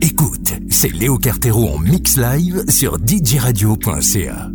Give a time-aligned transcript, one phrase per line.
[0.00, 4.50] Écoute, c'est Léo Cartero en mix live sur djradio.ca.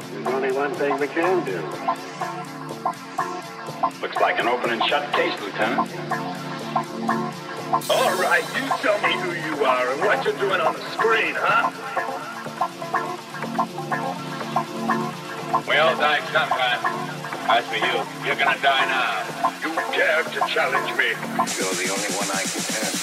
[0.00, 1.60] There's only one thing we can do.
[4.00, 5.90] Looks like an open and shut case, Lieutenant.
[7.90, 11.34] All right, you tell me who you are and what you're doing on the screen,
[11.36, 11.70] huh?
[15.68, 16.80] We all die sometime.
[17.50, 19.50] As for you, you're gonna die now.
[19.62, 21.08] You dare to challenge me?
[21.58, 22.97] You're the only one I can answer.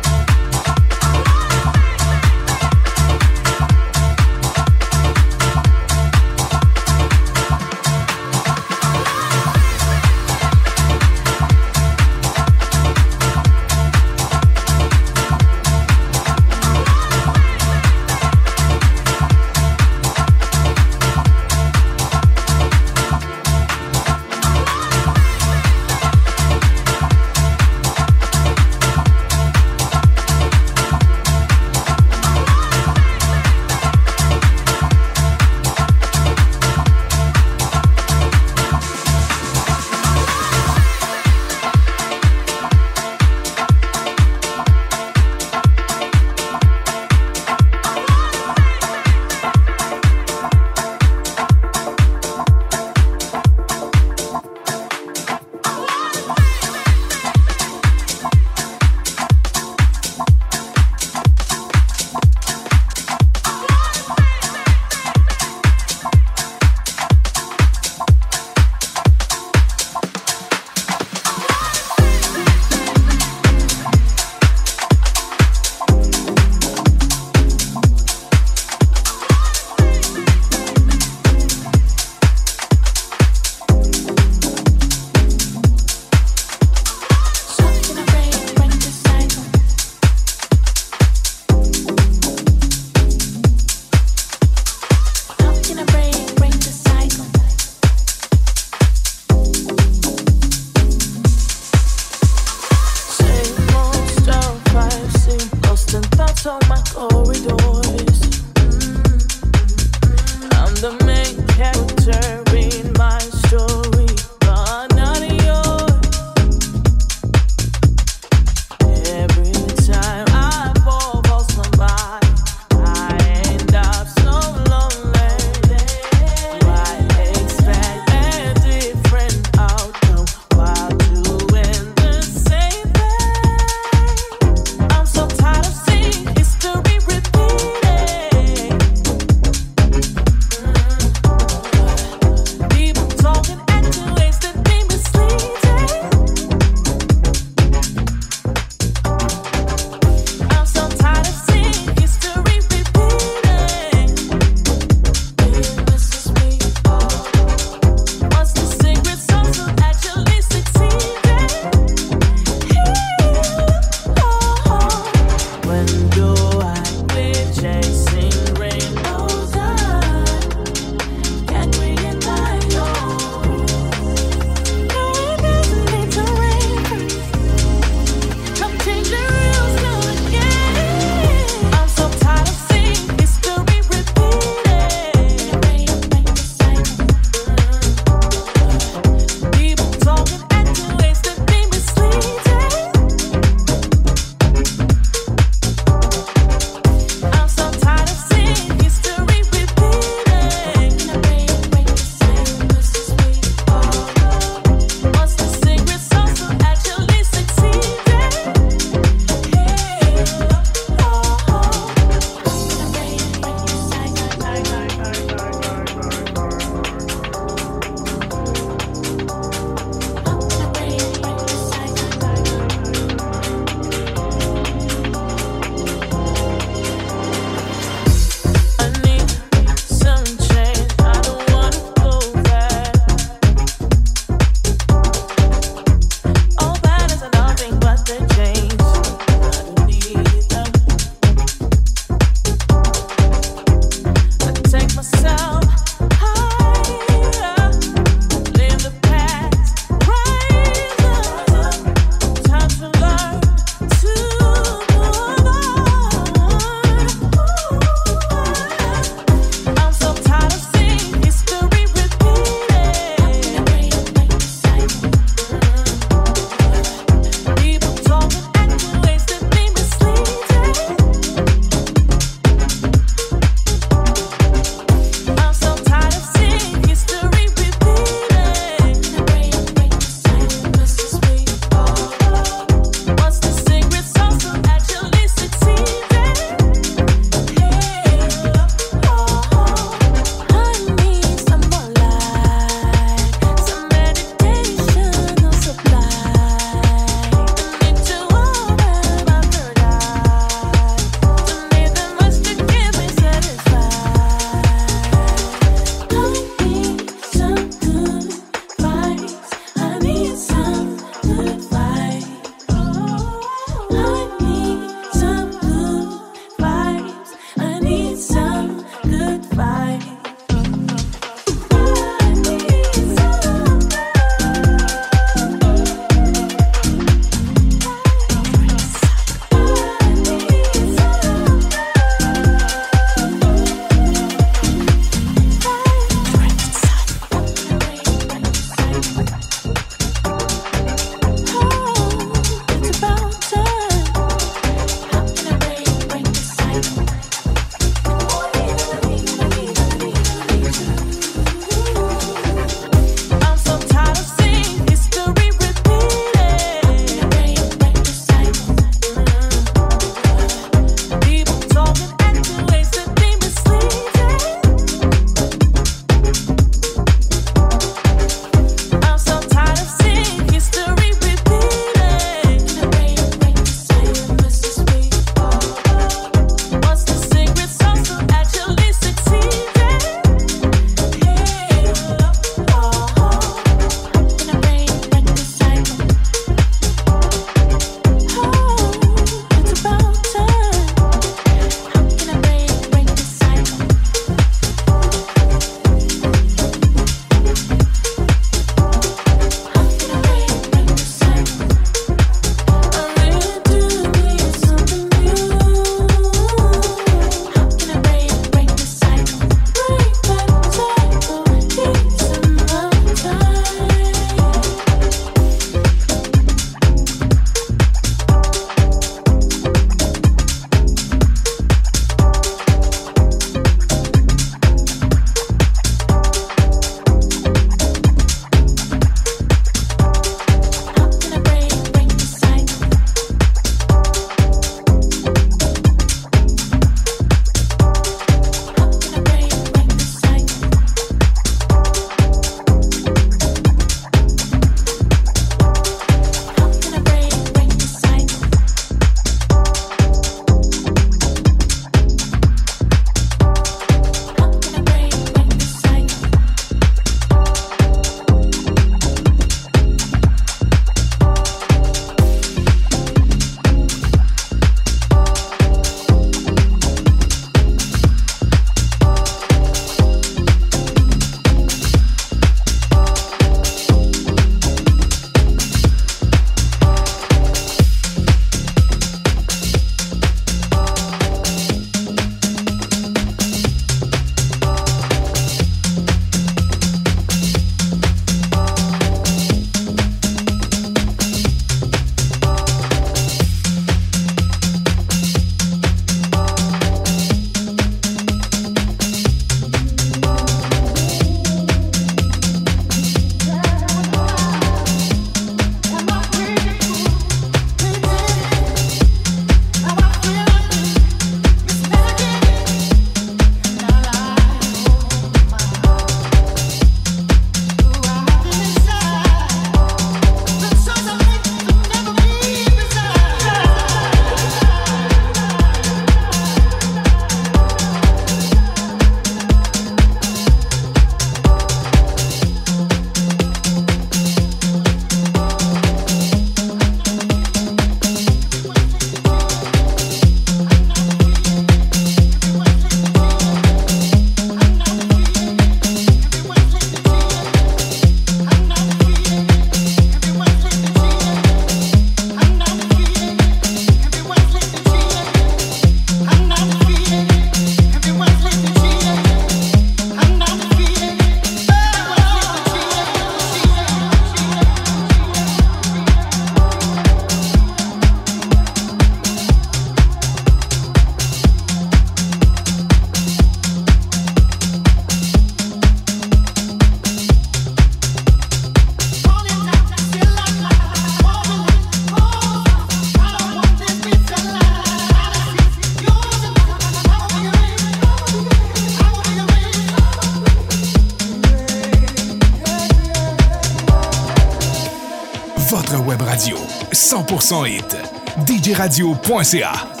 [598.81, 600.00] radio.ca.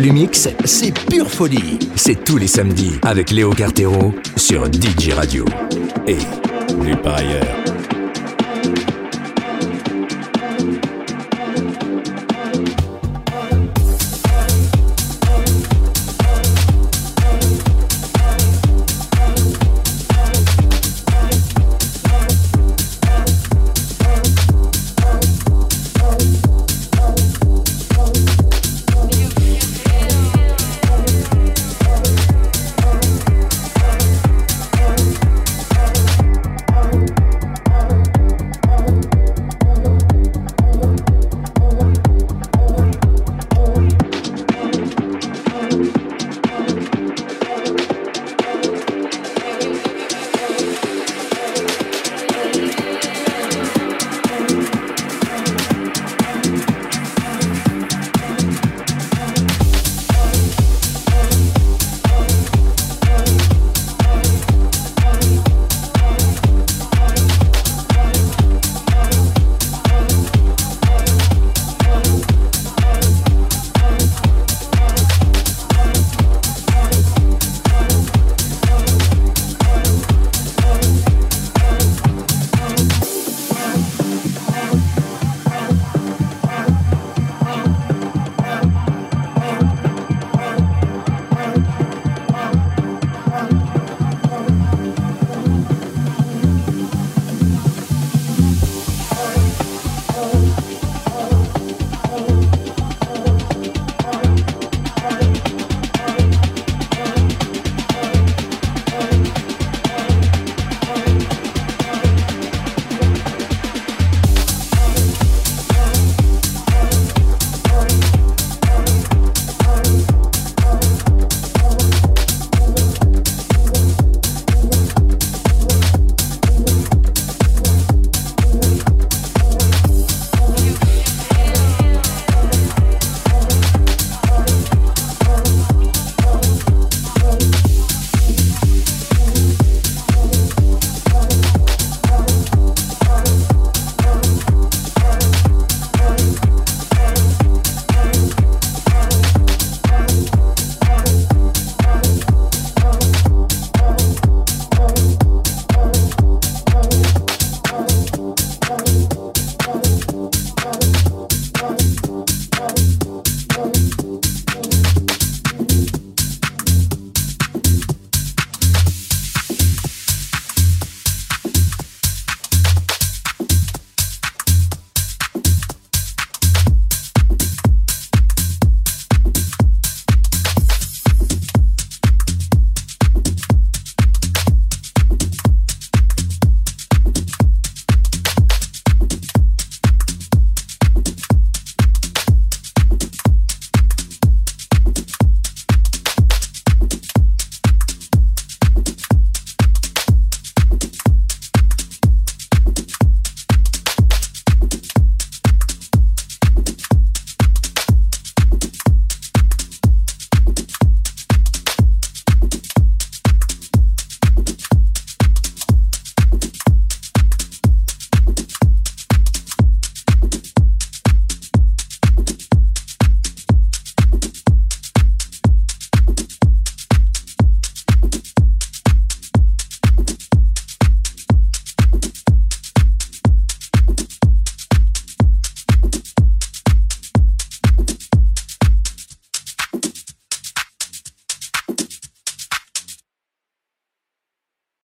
[0.00, 1.78] Volumix, c'est pure folie.
[1.94, 5.44] C'est tous les samedis avec Léo Cartero sur DJ Radio.
[6.06, 6.16] Et
[6.82, 7.69] nulle part ailleurs.